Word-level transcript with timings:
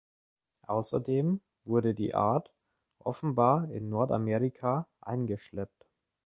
Außerdem 0.65 1.41
wurde 1.63 1.93
die 1.93 2.15
Art 2.15 2.51
offenbar 3.03 3.69
in 3.69 3.89
Nordamerika 3.89 4.87
eingeschleppt. 4.99 5.85